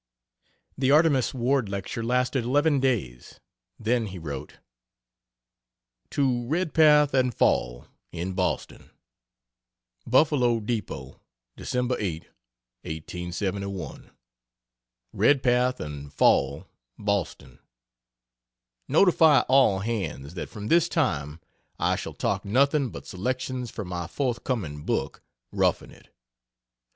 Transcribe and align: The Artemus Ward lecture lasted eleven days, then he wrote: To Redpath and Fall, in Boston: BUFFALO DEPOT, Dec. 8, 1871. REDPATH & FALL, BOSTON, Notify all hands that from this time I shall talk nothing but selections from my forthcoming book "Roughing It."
The 0.79 0.89
Artemus 0.89 1.31
Ward 1.31 1.69
lecture 1.69 2.01
lasted 2.03 2.43
eleven 2.43 2.79
days, 2.79 3.39
then 3.77 4.07
he 4.07 4.17
wrote: 4.17 4.55
To 6.09 6.47
Redpath 6.47 7.13
and 7.13 7.31
Fall, 7.31 7.85
in 8.11 8.33
Boston: 8.33 8.89
BUFFALO 10.07 10.61
DEPOT, 10.61 11.19
Dec. 11.55 11.95
8, 11.99 12.23
1871. 12.81 14.09
REDPATH 15.13 16.11
& 16.11 16.11
FALL, 16.15 16.65
BOSTON, 16.97 17.59
Notify 18.87 19.41
all 19.41 19.79
hands 19.81 20.33
that 20.33 20.49
from 20.49 20.67
this 20.69 20.89
time 20.89 21.39
I 21.77 21.95
shall 21.95 22.15
talk 22.15 22.43
nothing 22.43 22.89
but 22.89 23.05
selections 23.05 23.69
from 23.69 23.89
my 23.89 24.07
forthcoming 24.07 24.83
book 24.83 25.21
"Roughing 25.51 25.91
It." 25.91 26.09